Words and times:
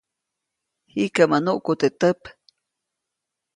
Jikäʼmä 0.93 1.37
nuʼku 1.45 1.71
teʼ 1.79 1.93
täp. 1.99 2.19